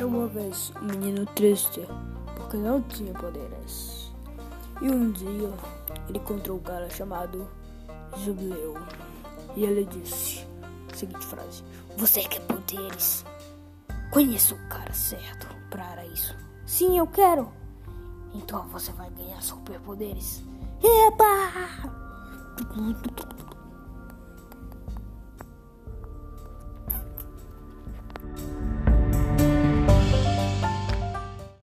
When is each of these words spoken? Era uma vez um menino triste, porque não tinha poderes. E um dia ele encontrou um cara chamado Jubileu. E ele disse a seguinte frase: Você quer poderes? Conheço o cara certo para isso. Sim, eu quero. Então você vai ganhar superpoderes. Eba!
Era 0.00 0.08
uma 0.08 0.26
vez 0.28 0.72
um 0.80 0.86
menino 0.86 1.26
triste, 1.26 1.86
porque 2.34 2.56
não 2.56 2.80
tinha 2.80 3.12
poderes. 3.12 4.10
E 4.80 4.88
um 4.88 5.10
dia 5.10 5.52
ele 6.08 6.16
encontrou 6.16 6.56
um 6.56 6.62
cara 6.62 6.88
chamado 6.88 7.46
Jubileu. 8.16 8.78
E 9.54 9.62
ele 9.62 9.84
disse 9.84 10.46
a 10.90 10.96
seguinte 10.96 11.26
frase: 11.26 11.62
Você 11.98 12.22
quer 12.22 12.40
poderes? 12.46 13.26
Conheço 14.10 14.54
o 14.54 14.68
cara 14.70 14.90
certo 14.94 15.46
para 15.68 16.06
isso. 16.06 16.34
Sim, 16.64 16.96
eu 16.96 17.06
quero. 17.06 17.52
Então 18.32 18.66
você 18.68 18.92
vai 18.92 19.10
ganhar 19.10 19.42
superpoderes. 19.42 20.42
Eba! 20.82 21.90